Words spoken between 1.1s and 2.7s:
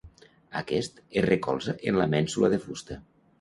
es recolza en la mènsula de